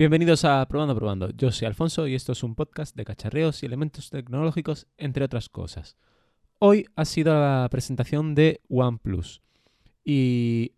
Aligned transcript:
Bienvenidos 0.00 0.46
a 0.46 0.66
Probando 0.66 0.94
Probando. 0.94 1.28
Yo 1.36 1.52
soy 1.52 1.66
Alfonso 1.66 2.06
y 2.06 2.14
esto 2.14 2.32
es 2.32 2.42
un 2.42 2.54
podcast 2.54 2.96
de 2.96 3.04
cacharreos 3.04 3.62
y 3.62 3.66
elementos 3.66 4.08
tecnológicos, 4.08 4.86
entre 4.96 5.26
otras 5.26 5.50
cosas. 5.50 5.98
Hoy 6.58 6.86
ha 6.96 7.04
sido 7.04 7.34
la 7.34 7.68
presentación 7.70 8.34
de 8.34 8.62
OnePlus 8.70 9.42
y 10.02 10.72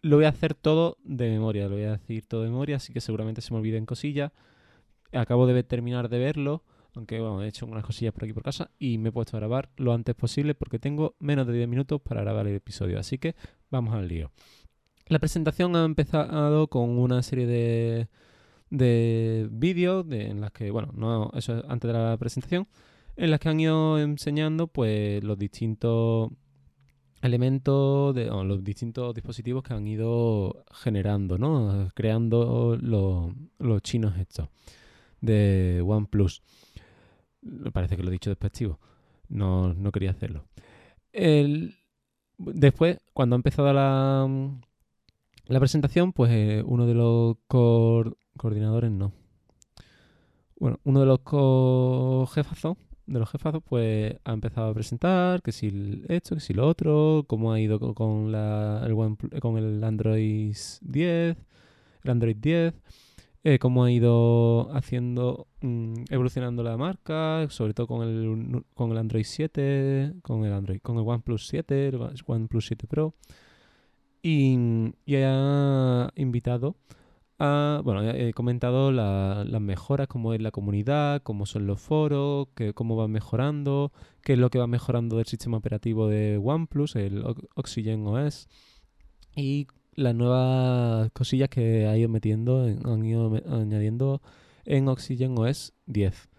lo 0.00 0.14
voy 0.14 0.26
a 0.26 0.28
hacer 0.28 0.54
todo 0.54 0.96
de 1.02 1.28
memoria, 1.28 1.66
lo 1.66 1.74
voy 1.74 1.86
a 1.86 1.96
decir 1.96 2.24
todo 2.24 2.42
de 2.42 2.50
memoria, 2.50 2.76
así 2.76 2.92
que 2.92 3.00
seguramente 3.00 3.40
se 3.40 3.52
me 3.52 3.58
olviden 3.58 3.84
cosillas. 3.84 4.30
Acabo 5.10 5.48
de 5.48 5.64
terminar 5.64 6.08
de 6.08 6.20
verlo, 6.20 6.62
aunque 6.94 7.18
bueno, 7.18 7.42
he 7.42 7.48
hecho 7.48 7.66
unas 7.66 7.84
cosillas 7.84 8.14
por 8.14 8.22
aquí 8.22 8.32
por 8.32 8.44
casa 8.44 8.70
y 8.78 8.96
me 8.96 9.08
he 9.08 9.12
puesto 9.12 9.36
a 9.36 9.40
grabar 9.40 9.70
lo 9.76 9.92
antes 9.92 10.14
posible 10.14 10.54
porque 10.54 10.78
tengo 10.78 11.16
menos 11.18 11.48
de 11.48 11.54
10 11.54 11.66
minutos 11.66 12.00
para 12.00 12.20
grabar 12.20 12.46
el 12.46 12.54
episodio, 12.54 13.00
así 13.00 13.18
que 13.18 13.34
vamos 13.70 13.92
al 13.92 14.06
lío. 14.06 14.30
La 15.08 15.18
presentación 15.18 15.74
ha 15.74 15.84
empezado 15.84 16.68
con 16.68 16.90
una 16.90 17.24
serie 17.24 17.48
de, 17.48 18.08
de 18.72 19.48
vídeos 19.52 20.06
en 20.10 20.40
las 20.40 20.50
que, 20.50 20.70
bueno, 20.70 20.88
no, 20.94 21.30
eso 21.34 21.58
es 21.58 21.64
antes 21.68 21.88
de 21.88 21.92
la 21.92 22.16
presentación, 22.16 22.66
en 23.16 23.30
las 23.30 23.38
que 23.38 23.50
han 23.50 23.60
ido 23.60 23.98
enseñando 23.98 24.66
pues 24.66 25.22
los 25.22 25.38
distintos 25.38 26.30
elementos, 27.20 28.14
de, 28.14 28.30
o 28.30 28.44
los 28.44 28.64
distintos 28.64 29.14
dispositivos 29.14 29.62
que 29.62 29.74
han 29.74 29.86
ido 29.86 30.64
generando, 30.72 31.36
¿no? 31.36 31.90
Creando 31.94 32.78
los, 32.80 33.30
los 33.58 33.82
chinos 33.82 34.16
estos 34.16 34.48
de 35.20 35.84
OnePlus. 35.86 36.42
Parece 37.74 37.96
que 37.96 38.02
lo 38.02 38.08
he 38.08 38.12
dicho 38.12 38.30
despectivo. 38.30 38.80
No, 39.28 39.74
no 39.74 39.92
quería 39.92 40.12
hacerlo. 40.12 40.46
El, 41.12 41.76
después, 42.38 42.98
cuando 43.12 43.36
ha 43.36 43.38
empezado 43.38 43.70
la, 43.74 44.26
la 45.46 45.60
presentación, 45.60 46.14
pues 46.14 46.32
eh, 46.32 46.62
uno 46.64 46.86
de 46.86 46.94
los 46.94 47.36
coordinadores, 48.36 48.90
no. 48.90 49.12
Bueno, 50.58 50.78
uno 50.84 51.00
de 51.00 51.06
los 51.06 51.20
co-jefazos, 51.20 52.76
de 53.06 53.18
los 53.18 53.30
jefazos, 53.30 53.62
pues 53.64 54.16
ha 54.24 54.32
empezado 54.32 54.70
a 54.70 54.74
presentar 54.74 55.42
que 55.42 55.52
si 55.52 56.04
esto, 56.08 56.36
que 56.36 56.40
si 56.40 56.54
lo 56.54 56.68
otro, 56.68 57.24
cómo 57.26 57.52
ha 57.52 57.60
ido 57.60 57.80
con, 57.94 58.30
la, 58.30 58.84
el, 58.86 58.94
con 59.40 59.58
el 59.58 59.82
Android 59.82 60.56
10, 60.82 61.36
el 62.04 62.10
Android 62.10 62.36
10, 62.36 62.74
eh, 63.44 63.58
cómo 63.58 63.82
ha 63.82 63.90
ido 63.90 64.72
haciendo, 64.72 65.48
mm, 65.62 66.04
evolucionando 66.10 66.62
la 66.62 66.76
marca, 66.76 67.44
sobre 67.50 67.74
todo 67.74 67.88
con 67.88 68.06
el, 68.06 68.64
con 68.74 68.92
el 68.92 68.98
Android 68.98 69.24
7, 69.26 70.14
con 70.22 70.44
el 70.44 70.52
Android, 70.52 70.80
con 70.80 70.96
el 70.96 71.02
OnePlus 71.04 71.48
7, 71.48 71.88
el 71.88 72.00
OnePlus 72.24 72.66
7 72.66 72.86
Pro. 72.86 73.14
Y, 74.22 74.56
ha 75.14 76.12
invitado 76.14 76.76
a, 77.44 77.80
bueno, 77.82 78.08
he 78.08 78.32
comentado 78.32 78.92
las 78.92 79.60
mejoras, 79.60 80.06
cómo 80.06 80.32
es 80.32 80.40
la 80.40 80.52
comunidad, 80.52 81.22
cómo 81.22 81.44
son 81.44 81.66
los 81.66 81.80
foros, 81.80 82.46
cómo 82.74 82.94
van 82.94 83.10
mejorando, 83.10 83.92
qué 84.22 84.34
es 84.34 84.38
lo 84.38 84.48
que 84.48 84.60
va 84.60 84.68
mejorando 84.68 85.16
del 85.16 85.26
sistema 85.26 85.56
operativo 85.56 86.06
de 86.06 86.40
OnePlus, 86.42 86.94
el 86.94 87.24
Oxygen 87.56 88.06
OS, 88.06 88.48
y 89.34 89.66
las 89.94 90.14
nuevas 90.14 91.10
cosillas 91.12 91.48
que 91.48 91.86
ha 91.86 91.98
ido 91.98 92.08
metiendo, 92.08 92.64
han 92.64 93.04
ido 93.04 93.32
añadiendo 93.48 94.22
en 94.64 94.86
Oxygen 94.86 95.36
OS 95.36 95.74
10. 95.86 96.30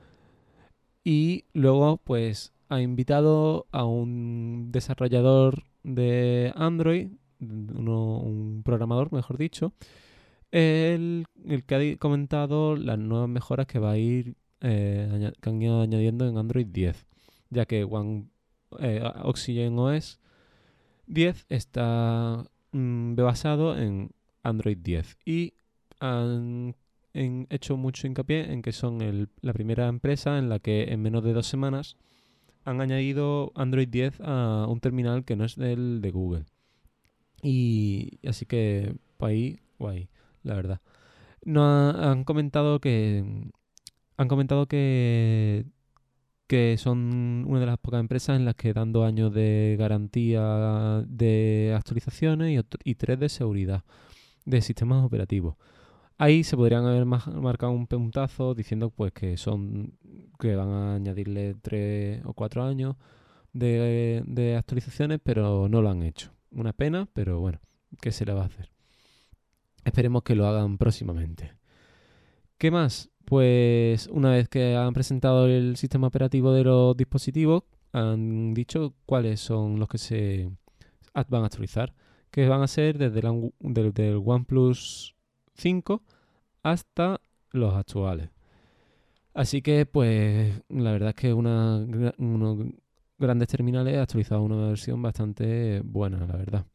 Y 1.04 1.44
luego, 1.54 1.98
pues, 1.98 2.54
ha 2.70 2.80
invitado 2.80 3.68
a 3.72 3.84
un 3.84 4.72
desarrollador 4.72 5.66
de 5.84 6.54
Android 6.56 7.10
un 7.42 8.62
programador, 8.64 9.12
mejor 9.12 9.38
dicho, 9.38 9.74
el, 10.54 11.26
el, 11.46 11.64
que 11.64 11.76
ha 11.76 11.98
comentado 11.98 12.76
las 12.76 13.00
nuevas 13.00 13.28
mejoras 13.28 13.66
que 13.66 13.80
va 13.80 13.92
a 13.92 13.98
ir 13.98 14.36
eh, 14.62 15.32
que 15.42 15.50
han 15.50 15.62
ido 15.62 15.82
añadiendo 15.82 16.28
en 16.28 16.38
Android 16.38 16.68
10, 16.68 17.06
ya 17.50 17.66
que 17.66 17.84
One, 17.84 18.28
eh, 18.80 19.04
Oxygen 19.24 19.78
OS 19.78 20.20
10 21.08 21.46
está 21.50 22.46
mm, 22.72 23.16
basado 23.16 23.78
en 23.78 24.12
Android 24.44 24.78
10 24.78 25.18
y 25.26 25.54
han 26.00 26.76
hecho 27.14 27.78
mucho 27.78 28.08
hincapié 28.08 28.52
en 28.52 28.62
que 28.62 28.72
son 28.72 29.30
la 29.42 29.54
primera 29.54 29.88
empresa 29.88 30.38
en 30.38 30.50
la 30.50 30.60
que 30.60 30.94
en 30.94 31.02
menos 31.02 31.24
de 31.24 31.34
dos 31.34 31.48
semanas 31.48 31.98
han 32.64 32.80
añadido 32.80 33.52
Android 33.56 33.88
10 33.88 34.22
a 34.22 34.68
un 34.70 34.80
terminal 34.80 35.26
que 35.26 35.36
no 35.36 35.46
es 35.46 35.56
del 35.56 36.02
de 36.02 36.12
Google. 36.12 36.46
Y 37.42 38.20
así 38.26 38.46
que, 38.46 38.96
ahí, 39.20 39.60
guay, 39.78 40.10
la 40.44 40.56
verdad. 40.56 40.82
No 41.44 41.64
han 41.66 42.24
comentado 42.24 42.80
que. 42.80 43.52
Han 44.18 44.28
comentado 44.28 44.68
que. 44.68 45.66
Que 46.48 46.78
son 46.78 47.46
una 47.48 47.60
de 47.60 47.66
las 47.66 47.78
pocas 47.80 48.00
empresas 48.00 48.38
en 48.38 48.46
las 48.46 48.56
que 48.56 48.74
dan 48.74 48.92
dos 48.92 49.08
años 49.08 49.34
de 49.34 49.76
garantía 49.80 51.04
de 51.08 51.74
actualizaciones 51.76 52.64
y, 52.84 52.92
y 52.92 52.96
tres 52.96 53.20
de 53.20 53.30
seguridad 53.30 53.84
de 54.46 54.62
sistemas 54.62 55.04
operativos. 55.04 55.56
Ahí 56.18 56.44
se 56.44 56.56
podrían 56.56 56.86
haber 56.86 57.06
marcado 57.06 57.72
un 57.72 57.88
puntazo 57.88 58.54
diciendo 58.54 58.92
pues 58.92 59.14
que 59.14 59.36
son 59.38 59.98
que 60.40 60.56
van 60.56 60.70
a 60.70 60.96
añadirle 60.96 61.56
tres 61.62 62.24
o 62.26 62.34
cuatro 62.34 62.64
años 62.64 62.96
de, 63.54 64.24
de 64.26 64.56
actualizaciones, 64.56 65.20
pero 65.24 65.68
no 65.70 65.82
lo 65.82 65.90
han 65.90 66.04
hecho. 66.04 66.32
Una 66.52 66.74
pena, 66.74 67.08
pero 67.14 67.40
bueno, 67.40 67.60
¿qué 68.02 68.12
se 68.12 68.26
le 68.26 68.34
va 68.34 68.44
a 68.44 68.46
hacer? 68.46 68.73
Esperemos 69.84 70.24
que 70.24 70.36
lo 70.36 70.48
hagan 70.48 70.78
próximamente. 70.78 71.54
¿Qué 72.58 72.72
más? 72.72 73.10
Pues 73.26 74.08
una 74.08 74.32
vez 74.32 74.50
que 74.50 74.76
han 74.76 74.94
presentado 74.94 75.48
el 75.48 75.76
sistema 75.78 76.08
operativo 76.08 76.54
de 76.54 76.64
los 76.64 76.96
dispositivos, 76.96 77.64
han 77.92 78.54
dicho 78.54 78.94
cuáles 79.06 79.40
son 79.40 79.80
los 79.80 79.88
que 79.88 79.98
se 79.98 80.50
van 81.14 81.44
a 81.44 81.46
actualizar, 81.46 81.94
que 82.32 82.48
van 82.48 82.62
a 82.62 82.68
ser 82.68 82.98
desde 82.98 83.20
el, 83.20 84.22
OnePlus 84.26 85.16
5 85.56 86.04
hasta 86.64 87.22
los 87.52 87.74
actuales. 87.76 88.30
Así 89.34 89.62
que, 89.62 89.86
pues, 89.86 90.62
la 90.70 90.92
verdad 90.92 91.10
es 91.10 91.16
que 91.16 91.34
una, 91.34 91.86
grandes 93.18 93.48
terminales 93.48 93.98
ha 93.98 94.04
actualizado 94.04 94.42
una 94.42 94.68
versión 94.68 95.02
bastante 95.02 95.82
buena, 95.82 96.26
la 96.26 96.36
verdad. 96.36 96.66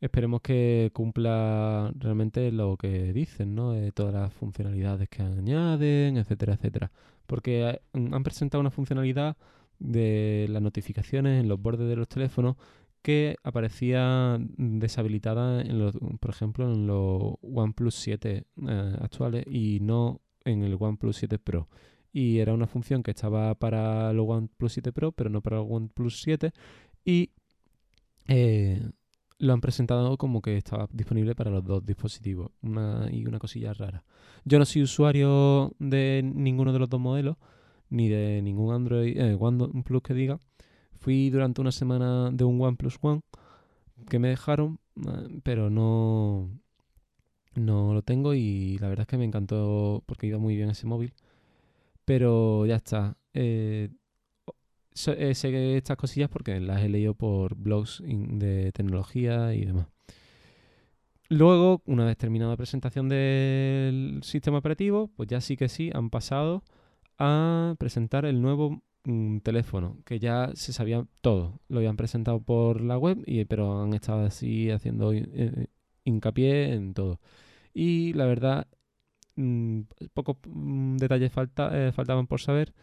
Esperemos 0.00 0.40
que 0.42 0.90
cumpla 0.92 1.92
realmente 1.96 2.52
lo 2.52 2.76
que 2.76 3.12
dicen, 3.12 3.54
¿no? 3.54 3.72
De 3.72 3.90
todas 3.92 4.14
las 4.14 4.32
funcionalidades 4.32 5.08
que 5.08 5.22
añaden, 5.22 6.16
etcétera, 6.16 6.54
etcétera. 6.54 6.92
Porque 7.26 7.68
eh, 7.68 7.80
han 7.94 8.22
presentado 8.22 8.60
una 8.60 8.70
funcionalidad 8.70 9.36
de 9.78 10.46
las 10.50 10.62
notificaciones 10.62 11.40
en 11.40 11.48
los 11.48 11.60
bordes 11.60 11.88
de 11.88 11.96
los 11.96 12.08
teléfonos 12.08 12.56
que 13.02 13.36
aparecía 13.42 14.38
deshabilitada, 14.56 15.62
en 15.62 15.78
los, 15.78 15.96
por 16.20 16.30
ejemplo, 16.30 16.72
en 16.72 16.86
los 16.86 17.34
OnePlus 17.42 17.94
7 17.94 18.44
eh, 18.68 18.96
actuales 19.00 19.44
y 19.48 19.78
no 19.80 20.20
en 20.44 20.62
el 20.62 20.76
OnePlus 20.78 21.16
7 21.16 21.38
Pro 21.38 21.68
y 22.12 22.38
era 22.38 22.54
una 22.54 22.66
función 22.66 23.02
que 23.02 23.10
estaba 23.10 23.54
para 23.54 24.10
el 24.10 24.18
OnePlus 24.18 24.72
7 24.72 24.92
Pro, 24.92 25.12
pero 25.12 25.30
no 25.30 25.40
para 25.40 25.58
el 25.58 25.66
OnePlus 25.68 26.22
7 26.22 26.52
y 27.04 27.30
eh, 28.26 28.90
lo 29.38 29.52
han 29.52 29.60
presentado 29.60 30.16
como 30.16 30.42
que 30.42 30.56
estaba 30.56 30.88
disponible 30.92 31.34
para 31.34 31.50
los 31.50 31.64
dos 31.64 31.84
dispositivos 31.84 32.50
una, 32.62 33.08
y 33.10 33.26
una 33.26 33.38
cosilla 33.38 33.72
rara. 33.72 34.04
Yo 34.44 34.58
no 34.58 34.64
soy 34.64 34.82
usuario 34.82 35.72
de 35.78 36.22
ninguno 36.24 36.72
de 36.72 36.78
los 36.78 36.88
dos 36.88 37.00
modelos, 37.00 37.36
ni 37.90 38.08
de 38.08 38.42
ningún 38.42 38.74
Android, 38.74 39.16
eh, 39.16 39.36
OnePlus 39.38 40.02
que 40.02 40.14
diga. 40.14 40.38
Fui 40.96 41.30
durante 41.30 41.60
una 41.60 41.72
semana 41.72 42.30
de 42.32 42.44
un 42.44 42.60
OnePlus 42.60 42.98
One 43.00 43.22
que 44.08 44.18
me 44.18 44.28
dejaron, 44.28 44.80
eh, 44.96 45.40
pero 45.42 45.70
no, 45.70 46.50
no 47.54 47.94
lo 47.94 48.02
tengo 48.02 48.34
y 48.34 48.78
la 48.78 48.88
verdad 48.88 49.02
es 49.02 49.08
que 49.08 49.18
me 49.18 49.24
encantó 49.24 50.02
porque 50.06 50.26
iba 50.26 50.38
muy 50.38 50.56
bien 50.56 50.70
ese 50.70 50.86
móvil. 50.86 51.14
Pero 52.04 52.66
ya 52.66 52.76
está. 52.76 53.16
Eh, 53.34 53.90
eh, 55.06 55.34
sé 55.34 55.76
estas 55.76 55.96
cosillas 55.96 56.28
porque 56.28 56.60
las 56.60 56.82
he 56.82 56.88
leído 56.88 57.14
por 57.14 57.54
blogs 57.54 58.02
de 58.04 58.72
tecnología 58.72 59.54
y 59.54 59.64
demás. 59.64 59.86
Luego, 61.30 61.82
una 61.84 62.06
vez 62.06 62.16
terminada 62.16 62.52
la 62.52 62.56
presentación 62.56 63.08
del 63.08 64.20
sistema 64.22 64.58
operativo, 64.58 65.10
pues 65.14 65.28
ya 65.28 65.40
sí 65.40 65.56
que 65.56 65.68
sí 65.68 65.90
han 65.92 66.08
pasado 66.10 66.64
a 67.18 67.74
presentar 67.78 68.24
el 68.24 68.40
nuevo 68.40 68.82
mm, 69.04 69.38
teléfono, 69.40 69.98
que 70.06 70.18
ya 70.18 70.50
se 70.54 70.72
sabía 70.72 71.06
todo. 71.20 71.60
Lo 71.68 71.78
habían 71.78 71.96
presentado 71.96 72.40
por 72.40 72.80
la 72.80 72.96
web, 72.96 73.22
y, 73.26 73.44
pero 73.44 73.82
han 73.82 73.92
estado 73.92 74.24
así 74.24 74.70
haciendo 74.70 75.12
eh, 75.12 75.66
hincapié 76.04 76.72
en 76.72 76.94
todo. 76.94 77.20
Y 77.74 78.14
la 78.14 78.24
verdad 78.26 78.66
Mm, 79.38 79.82
pocos 80.14 80.36
mm, 80.46 80.96
detalles 80.96 81.32
falta, 81.32 81.70
eh, 81.72 81.92
faltaban 81.92 82.26
por 82.26 82.40
saber. 82.40 82.74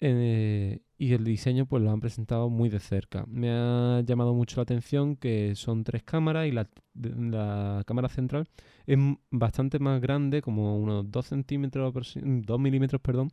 Eh, 0.00 0.80
y 0.98 1.12
el 1.14 1.24
diseño 1.24 1.66
pues 1.66 1.82
lo 1.82 1.90
han 1.90 2.00
presentado 2.00 2.48
muy 2.50 2.68
de 2.68 2.80
cerca. 2.80 3.24
Me 3.28 3.50
ha 3.50 4.00
llamado 4.02 4.34
mucho 4.34 4.56
la 4.56 4.62
atención 4.62 5.16
que 5.16 5.54
son 5.54 5.84
tres 5.84 6.02
cámaras 6.02 6.46
y 6.46 6.52
la, 6.52 6.68
la 6.94 7.82
cámara 7.86 8.08
central 8.08 8.48
es 8.86 8.98
bastante 9.30 9.78
más 9.78 10.00
grande, 10.00 10.42
como 10.42 10.78
unos 10.78 11.10
2 11.10 11.26
centímetros, 11.26 11.92
2 12.22 12.60
milímetros, 12.60 13.00
perdón, 13.02 13.30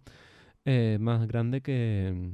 eh, 0.66 0.98
más 1.00 1.28
grande 1.28 1.62
que, 1.62 2.32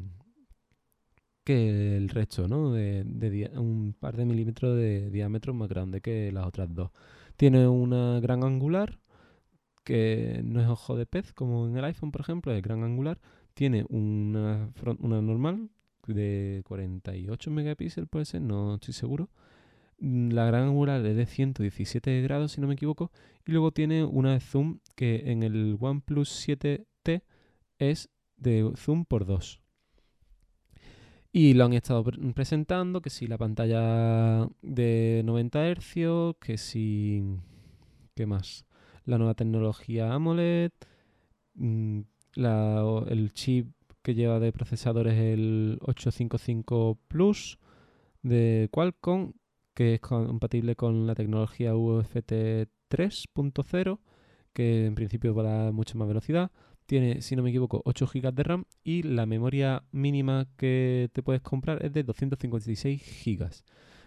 que 1.44 1.98
el 1.98 2.10
resto, 2.10 2.48
¿no? 2.48 2.72
De, 2.74 3.04
de 3.06 3.52
un 3.58 3.96
par 4.00 4.16
de 4.18 4.26
milímetros 4.26 4.76
de 4.78 5.10
diámetro 5.10 5.54
más 5.54 5.70
grande 5.70 6.02
que 6.02 6.32
las 6.32 6.46
otras 6.46 6.74
dos. 6.74 6.92
Tiene 7.38 7.68
una 7.68 8.20
gran 8.20 8.44
angular, 8.44 9.00
que 9.84 10.42
no 10.46 10.62
es 10.62 10.68
ojo 10.68 10.96
de 10.98 11.06
pez, 11.06 11.34
como 11.34 11.68
en 11.68 11.78
el 11.78 11.86
iPhone, 11.86 12.12
por 12.12 12.22
ejemplo, 12.22 12.54
es 12.54 12.62
gran 12.62 12.84
angular 12.84 13.20
tiene 13.60 13.86
una, 13.90 14.72
una 15.00 15.22
normal 15.22 15.70
de 16.08 16.62
48 16.66 17.52
megapíxeles, 17.52 18.10
puede 18.10 18.24
ser, 18.24 18.40
no 18.40 18.76
estoy 18.76 18.94
seguro. 18.94 19.28
Mm, 19.98 20.30
la 20.30 20.46
gran 20.46 20.70
angular 20.70 21.06
es 21.06 21.18
de 21.18 21.26
117 21.26 22.22
grados, 22.22 22.54
si 22.54 22.62
no 22.62 22.68
me 22.68 22.76
equivoco. 22.76 23.12
Y 23.46 23.52
luego 23.52 23.72
tiene 23.74 24.06
una 24.06 24.32
de 24.32 24.40
zoom 24.40 24.80
que 24.96 25.30
en 25.30 25.44
el 25.44 25.78
OnePlus 25.78 26.48
7T 26.48 27.22
es 27.80 28.10
de 28.38 28.72
zoom 28.78 29.04
por 29.04 29.26
2. 29.26 29.62
Y 31.34 31.54
lo 31.54 31.66
han 31.66 31.74
estado 31.74 32.06
presentando, 32.34 33.02
que 33.02 33.10
si 33.10 33.28
la 33.28 33.38
pantalla 33.38 34.48
de 34.62 35.22
90 35.26 35.76
Hz, 35.76 36.38
que 36.40 36.58
si... 36.58 37.26
¿Qué 38.16 38.26
más? 38.26 38.66
La 39.04 39.18
nueva 39.18 39.34
tecnología 39.34 40.14
AMOLED, 40.14 40.72
el 42.36 43.32
chip 43.34 43.72
que 44.02 44.16
lleva 44.16 44.40
de 44.40 44.52
procesador 44.52 45.08
es 45.08 45.20
el 45.20 45.80
855 45.82 46.98
Plus 47.08 47.60
de 48.22 48.70
Qualcomm, 48.72 49.34
que 49.74 49.96
es 49.96 50.00
compatible 50.00 50.76
con 50.76 51.08
la 51.08 51.16
tecnología 51.16 51.76
UFT 51.76 52.32
3.0, 52.90 54.00
que 54.54 54.86
en 54.86 54.96
principio 54.96 55.34
va 55.34 55.44
a 55.44 55.64
dar 55.64 55.74
mucha 55.74 55.98
más 55.98 56.08
velocidad. 56.08 56.52
Tiene, 56.86 57.22
si 57.22 57.36
no 57.36 57.44
me 57.44 57.50
equivoco, 57.50 57.82
8 57.86 58.08
GB 58.08 58.34
de 58.34 58.44
RAM 58.44 58.66
y 58.84 59.04
la 59.04 59.26
memoria 59.26 59.84
mínima 59.92 60.48
que 60.58 61.10
te 61.14 61.22
puedes 61.22 61.42
comprar 61.42 61.86
es 61.86 61.94
de 61.94 62.04
256 62.04 63.24
GB. 63.26 63.50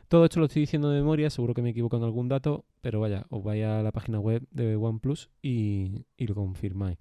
Todo 0.09 0.25
esto 0.25 0.41
lo 0.41 0.47
estoy 0.47 0.63
diciendo 0.63 0.91
de 0.91 0.99
memoria, 1.01 1.31
seguro 1.31 1.55
que 1.55 1.63
me 1.63 1.71
equivoco 1.71 1.97
en 1.97 2.03
algún 2.03 2.29
dato, 2.29 2.65
pero 2.81 3.01
vaya, 3.01 3.25
os 3.31 3.43
vaya 3.45 3.79
a 3.79 3.83
la 3.83 3.93
página 3.93 4.19
web 4.19 4.47
de 4.51 4.77
OnePlus 4.77 5.31
y, 5.41 6.05
y 6.17 6.27
lo 6.27 6.35
confirmáis 6.35 6.99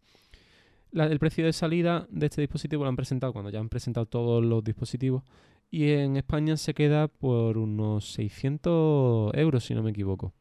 el 0.94 1.20
precio 1.20 1.46
de 1.46 1.54
salida 1.54 2.08
de 2.10 2.26
este 2.26 2.42
dispositivo 2.42 2.84
lo 2.84 2.90
han 2.90 2.96
presentado 2.96 3.34
cuando 3.34 3.50
ya 3.50 3.60
han 3.60 3.70
presentado 3.70 4.06
todos 4.06 4.44
los 4.44 4.64
dispositivos 4.64 5.24
y 5.70 5.92
en 5.92 6.18
España 6.18 6.58
se 6.58 6.74
queda 6.74 7.08
por 7.08 7.58
unos 7.58 8.12
600 8.14 9.34
euros 9.36 9.64
si 9.64 9.74
no 9.74 9.84
me 9.84 9.92
equivoco. 9.92 10.34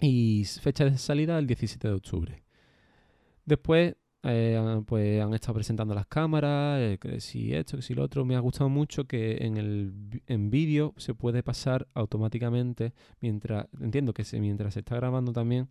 Y 0.00 0.44
fecha 0.44 0.84
de 0.84 0.98
salida 0.98 1.38
el 1.38 1.46
17 1.46 1.86
de 1.86 1.94
octubre. 1.94 2.42
Después 3.44 3.94
eh, 4.22 4.82
pues 4.86 5.22
han 5.22 5.32
estado 5.32 5.54
presentando 5.54 5.94
las 5.94 6.06
cámaras, 6.06 6.78
eh, 6.80 6.98
que 7.00 7.20
si 7.20 7.54
esto, 7.54 7.76
que 7.76 7.82
si 7.82 7.94
lo 7.94 8.02
otro. 8.02 8.24
Me 8.24 8.36
ha 8.36 8.40
gustado 8.40 8.68
mucho 8.68 9.04
que 9.04 9.38
en 9.40 9.56
el 9.56 10.22
en 10.26 10.50
vídeo 10.50 10.94
se 10.98 11.14
puede 11.14 11.42
pasar 11.42 11.88
automáticamente 11.94 12.92
mientras 13.20 13.66
entiendo 13.80 14.12
que 14.12 14.24
mientras 14.40 14.74
se 14.74 14.80
está 14.80 14.96
grabando 14.96 15.32
también 15.32 15.68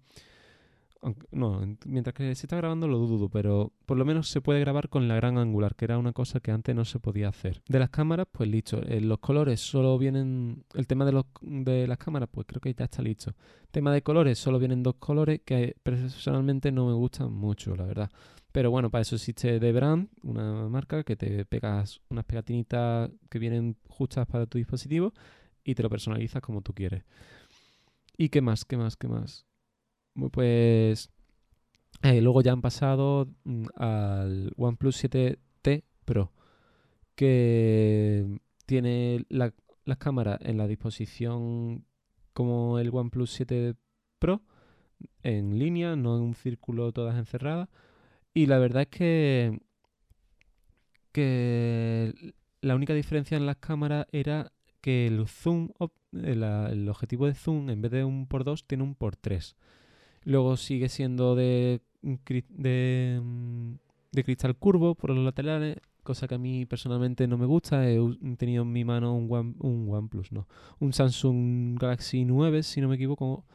no, 1.31 1.61
mientras 1.85 2.13
que 2.13 2.35
se 2.35 2.45
está 2.45 2.57
grabando 2.57 2.87
lo 2.87 2.97
dudo, 2.97 3.29
pero 3.29 3.71
por 3.85 3.97
lo 3.97 4.05
menos 4.05 4.29
se 4.29 4.41
puede 4.41 4.59
grabar 4.59 4.89
con 4.89 5.07
la 5.07 5.15
gran 5.15 5.37
angular, 5.37 5.75
que 5.75 5.85
era 5.85 5.97
una 5.97 6.11
cosa 6.11 6.39
que 6.39 6.51
antes 6.51 6.75
no 6.75 6.83
se 6.85 6.99
podía 6.99 7.29
hacer. 7.29 7.61
De 7.67 7.79
las 7.79 7.89
cámaras, 7.89 8.27
pues 8.31 8.49
listo. 8.49 8.81
Eh, 8.83 8.99
los 8.99 9.19
colores 9.19 9.61
solo 9.61 9.97
vienen. 9.97 10.65
El 10.73 10.87
tema 10.87 11.05
de, 11.05 11.13
los, 11.13 11.25
de 11.41 11.87
las 11.87 11.97
cámaras, 11.97 12.29
pues 12.31 12.47
creo 12.47 12.59
que 12.59 12.73
ya 12.73 12.85
está 12.85 13.01
listo. 13.01 13.33
Tema 13.71 13.93
de 13.93 14.01
colores, 14.01 14.39
solo 14.39 14.59
vienen 14.59 14.83
dos 14.83 14.95
colores 14.95 15.41
que 15.45 15.75
personalmente 15.81 16.71
no 16.71 16.87
me 16.87 16.93
gustan 16.93 17.31
mucho, 17.31 17.75
la 17.75 17.85
verdad. 17.85 18.11
Pero 18.51 18.71
bueno, 18.71 18.89
para 18.89 19.03
eso 19.03 19.15
existe 19.15 19.59
The 19.59 19.71
Brand, 19.71 20.09
una 20.23 20.67
marca 20.67 21.03
que 21.03 21.15
te 21.15 21.45
pegas 21.45 22.01
unas 22.09 22.25
pegatinitas 22.25 23.11
que 23.29 23.39
vienen 23.39 23.77
justas 23.87 24.25
para 24.27 24.47
tu 24.47 24.57
dispositivo 24.57 25.13
y 25.63 25.75
te 25.75 25.83
lo 25.83 25.89
personalizas 25.89 26.41
como 26.41 26.61
tú 26.61 26.73
quieres. 26.73 27.03
¿Y 28.17 28.29
qué 28.29 28.41
más? 28.41 28.65
¿Qué 28.65 28.75
más? 28.75 28.97
¿Qué 28.97 29.07
más? 29.07 29.48
Pues 30.31 31.09
eh, 32.03 32.21
luego 32.21 32.41
ya 32.41 32.53
han 32.53 32.61
pasado 32.61 33.27
mm, 33.43 33.65
al 33.75 34.53
OnePlus 34.57 35.03
7T 35.03 35.83
Pro, 36.05 36.31
que 37.15 38.39
tiene 38.65 39.25
la, 39.29 39.53
las 39.85 39.97
cámaras 39.97 40.39
en 40.41 40.57
la 40.57 40.67
disposición 40.67 41.85
como 42.33 42.79
el 42.79 42.89
OnePlus 42.93 43.31
7 43.31 43.75
Pro, 44.19 44.41
en 45.23 45.59
línea, 45.59 45.95
no 45.95 46.15
en 46.17 46.23
un 46.23 46.35
círculo 46.35 46.91
todas 46.93 47.17
encerradas. 47.17 47.69
Y 48.33 48.45
la 48.45 48.59
verdad 48.59 48.83
es 48.83 48.87
que, 48.89 49.59
que 51.11 52.33
la 52.61 52.75
única 52.75 52.93
diferencia 52.93 53.37
en 53.37 53.45
las 53.45 53.57
cámaras 53.57 54.07
era 54.11 54.51
que 54.81 55.07
el 55.07 55.27
zoom, 55.27 55.69
el, 56.13 56.43
el 56.43 56.89
objetivo 56.89 57.25
de 57.25 57.33
zoom, 57.33 57.69
en 57.69 57.81
vez 57.81 57.91
de 57.91 58.03
un 58.05 58.27
por 58.27 58.43
2, 58.43 58.65
tiene 58.67 58.83
un 58.83 58.95
por 58.95 59.15
3. 59.15 59.55
Luego 60.23 60.57
sigue 60.57 60.89
siendo 60.89 61.35
de, 61.35 61.81
de, 62.01 63.21
mm, 63.23 63.73
de 64.11 64.23
cristal 64.23 64.55
curvo 64.57 64.95
por 64.95 65.11
los 65.11 65.23
laterales, 65.23 65.77
cosa 66.03 66.27
que 66.27 66.35
a 66.35 66.37
mí 66.37 66.65
personalmente 66.65 67.27
no 67.27 67.37
me 67.37 67.45
gusta. 67.45 67.89
He 67.89 67.99
tenido 68.37 68.63
en 68.63 68.71
mi 68.71 68.83
mano 68.85 69.15
un, 69.15 69.27
One, 69.31 69.55
un 69.59 69.87
OnePlus, 69.89 70.31
no, 70.31 70.47
un 70.79 70.93
Samsung 70.93 71.79
Galaxy 71.79 72.25
9, 72.25 72.63
si 72.63 72.81
no 72.81 72.87
me 72.89 72.95
equivoco, 72.95 73.45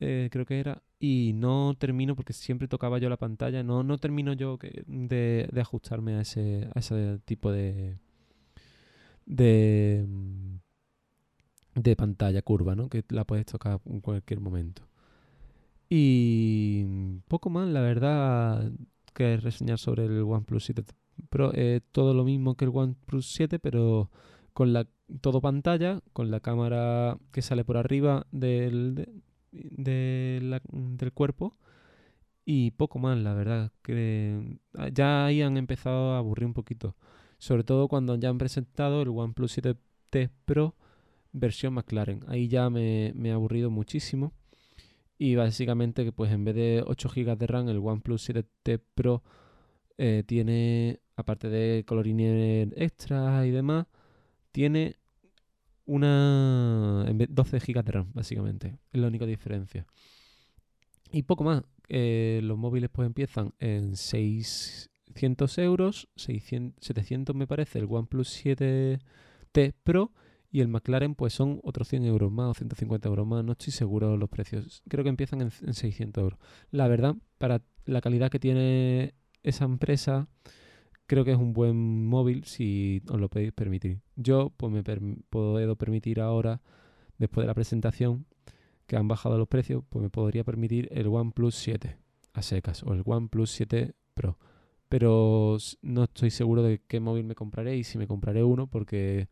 eh, 0.00 0.28
creo 0.32 0.46
que 0.46 0.60
era. 0.60 0.82
Y 1.00 1.32
no 1.34 1.74
termino, 1.78 2.16
porque 2.16 2.32
siempre 2.32 2.68
tocaba 2.68 2.98
yo 2.98 3.08
la 3.10 3.18
pantalla, 3.18 3.62
no, 3.62 3.82
no 3.82 3.98
termino 3.98 4.32
yo 4.32 4.58
de, 4.86 5.48
de 5.52 5.60
ajustarme 5.60 6.14
a 6.16 6.22
ese, 6.22 6.68
a 6.74 6.78
ese 6.78 7.18
tipo 7.26 7.52
de, 7.52 7.98
de, 9.26 10.04
mm, 10.06 10.56
de 11.76 11.96
pantalla 11.96 12.42
curva, 12.42 12.74
¿no? 12.74 12.88
Que 12.88 13.04
la 13.08 13.24
puedes 13.24 13.46
tocar 13.46 13.80
en 13.86 14.00
cualquier 14.00 14.40
momento. 14.40 14.82
Y 15.96 17.20
poco 17.28 17.50
más, 17.50 17.68
la 17.68 17.80
verdad, 17.80 18.72
que 19.14 19.36
reseñar 19.36 19.78
sobre 19.78 20.06
el 20.06 20.22
OnePlus 20.22 20.64
7 20.64 20.82
Pro. 21.30 21.52
Es 21.52 21.82
todo 21.92 22.14
lo 22.14 22.24
mismo 22.24 22.56
que 22.56 22.64
el 22.64 22.72
OnePlus 22.74 23.32
7, 23.32 23.60
pero 23.60 24.10
con 24.52 24.72
la 24.72 24.88
todo 25.20 25.40
pantalla, 25.40 26.00
con 26.12 26.32
la 26.32 26.40
cámara 26.40 27.16
que 27.30 27.42
sale 27.42 27.64
por 27.64 27.76
arriba 27.76 28.26
del, 28.32 29.22
del 29.52 31.12
cuerpo. 31.14 31.56
Y 32.44 32.72
poco 32.72 32.98
más, 32.98 33.16
la 33.18 33.34
verdad. 33.34 33.70
Que 33.82 34.58
ya 34.92 35.26
ahí 35.26 35.42
han 35.42 35.56
empezado 35.56 36.14
a 36.14 36.18
aburrir 36.18 36.46
un 36.46 36.54
poquito. 36.54 36.96
Sobre 37.38 37.62
todo 37.62 37.86
cuando 37.86 38.16
ya 38.16 38.30
han 38.30 38.38
presentado 38.38 39.02
el 39.02 39.10
OnePlus 39.10 39.58
7T 39.58 40.28
Pro 40.44 40.74
versión 41.30 41.74
McLaren. 41.74 42.24
Ahí 42.26 42.48
ya 42.48 42.68
me, 42.68 43.12
me 43.14 43.30
ha 43.30 43.34
aburrido 43.34 43.70
muchísimo. 43.70 44.32
Y 45.18 45.36
básicamente, 45.36 46.10
pues 46.12 46.32
en 46.32 46.44
vez 46.44 46.54
de 46.54 46.82
8 46.86 47.08
GB 47.08 47.36
de 47.36 47.46
RAM, 47.46 47.68
el 47.68 47.78
OnePlus 47.78 48.28
7T 48.28 48.80
Pro 48.94 49.22
eh, 49.96 50.24
tiene, 50.26 51.00
aparte 51.16 51.48
de 51.48 51.84
colorines 51.86 52.68
extras 52.76 53.46
y 53.46 53.50
demás, 53.50 53.86
tiene 54.50 54.96
una 55.86 57.04
12 57.06 57.58
GB 57.58 57.84
de 57.84 57.92
RAM, 57.92 58.10
básicamente. 58.12 58.78
Es 58.92 59.00
la 59.00 59.08
única 59.08 59.26
diferencia. 59.26 59.86
Y 61.12 61.22
poco 61.22 61.44
más. 61.44 61.62
Eh, 61.88 62.40
los 62.42 62.56
móviles 62.56 62.88
pues 62.90 63.06
empiezan 63.06 63.52
en 63.58 63.94
600 63.94 65.58
euros, 65.58 66.08
700 66.16 67.36
me 67.36 67.46
parece 67.46 67.78
el 67.78 67.86
OnePlus 67.90 68.44
7T 68.44 69.74
Pro 69.82 70.12
y 70.54 70.60
el 70.60 70.68
McLaren, 70.68 71.16
pues 71.16 71.32
son 71.32 71.58
otros 71.64 71.88
100 71.88 72.04
euros 72.04 72.30
más 72.30 72.50
o 72.50 72.54
150 72.54 73.08
euros 73.08 73.26
más. 73.26 73.44
No 73.44 73.52
estoy 73.52 73.72
seguro 73.72 74.12
de 74.12 74.18
los 74.18 74.28
precios. 74.28 74.84
Creo 74.88 75.02
que 75.02 75.10
empiezan 75.10 75.40
en, 75.40 75.50
600 75.50 76.22
euros. 76.22 76.38
La 76.70 76.86
verdad, 76.86 77.16
para 77.38 77.60
la 77.86 78.00
calidad 78.00 78.30
que 78.30 78.38
tiene 78.38 79.14
esa 79.42 79.64
empresa, 79.64 80.28
creo 81.08 81.24
que 81.24 81.32
es 81.32 81.38
un 81.38 81.54
buen 81.54 82.06
móvil 82.06 82.44
si 82.44 83.02
os 83.08 83.18
lo 83.18 83.28
podéis 83.28 83.52
permitir. 83.52 83.98
Yo, 84.14 84.52
pues 84.56 84.72
me 84.72 84.84
puedo 85.28 85.74
permitir 85.74 86.20
ahora, 86.20 86.60
después 87.18 87.42
de 87.42 87.48
la 87.48 87.54
presentación, 87.54 88.24
que 88.86 88.96
han 88.96 89.08
bajado 89.08 89.36
los 89.38 89.48
precios, 89.48 89.82
pues 89.90 90.04
me 90.04 90.10
podría 90.10 90.44
permitir 90.44 90.88
el 90.92 91.08
OnePlus 91.08 91.56
7 91.56 91.98
a 92.32 92.42
secas 92.42 92.84
o 92.84 92.92
el 92.94 93.02
OnePlus 93.04 93.50
7 93.50 93.92
Pro. 94.14 94.38
Pero 94.88 95.58
no 95.82 96.04
estoy 96.04 96.30
seguro 96.30 96.62
de 96.62 96.80
qué 96.86 97.00
móvil 97.00 97.24
me 97.24 97.34
compraré 97.34 97.76
y 97.76 97.82
si 97.82 97.98
me 97.98 98.06
compraré 98.06 98.44
uno 98.44 98.68
porque 98.68 99.26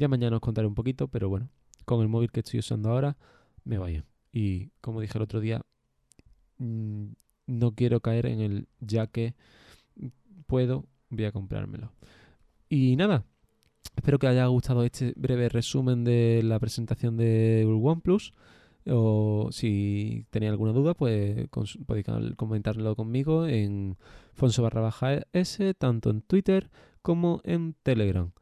ya 0.00 0.08
mañana 0.08 0.36
os 0.36 0.42
contaré 0.42 0.66
un 0.66 0.74
poquito, 0.74 1.08
pero 1.08 1.28
bueno, 1.28 1.50
con 1.84 2.00
el 2.00 2.08
móvil 2.08 2.32
que 2.32 2.40
estoy 2.40 2.60
usando 2.60 2.88
ahora 2.90 3.18
me 3.64 3.76
vaya. 3.76 4.04
Y 4.32 4.70
como 4.80 5.00
dije 5.02 5.18
el 5.18 5.22
otro 5.22 5.40
día, 5.40 5.60
mm, 6.58 7.08
no 7.46 7.74
quiero 7.74 8.00
caer 8.00 8.26
en 8.26 8.40
el 8.40 8.68
ya 8.80 9.06
que 9.06 9.34
puedo 10.46 10.86
voy 11.10 11.24
a 11.26 11.32
comprármelo. 11.32 11.92
Y 12.68 12.96
nada, 12.96 13.24
espero 13.94 14.18
que 14.18 14.28
haya 14.28 14.46
gustado 14.46 14.84
este 14.84 15.12
breve 15.16 15.50
resumen 15.50 16.04
de 16.04 16.40
la 16.44 16.58
presentación 16.58 17.16
de 17.18 17.66
OnePlus. 17.66 18.32
O 18.86 19.50
si 19.52 20.26
tenéis 20.30 20.52
alguna 20.52 20.72
duda, 20.72 20.94
pues 20.94 21.46
podéis 21.86 22.06
comentarlo 22.36 22.96
conmigo 22.96 23.46
en 23.46 23.98
Fonso 24.32 24.62
barra 24.62 24.80
baja 24.80 25.20
S, 25.34 25.74
tanto 25.74 26.08
en 26.08 26.22
Twitter 26.22 26.70
como 27.02 27.42
en 27.44 27.74
Telegram. 27.82 28.32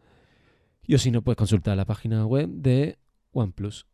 Y 0.88 0.94
o 0.94 0.98
si 0.98 1.10
no, 1.10 1.20
pues 1.20 1.36
consultar 1.36 1.76
la 1.76 1.84
página 1.84 2.24
web 2.24 2.48
de 2.48 2.98
OnePlus. 3.32 3.86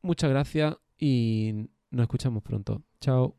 Muchas 0.00 0.30
gracias 0.30 0.76
y 0.96 1.68
nos 1.90 2.04
escuchamos 2.04 2.44
pronto. 2.44 2.84
Chao. 3.00 3.36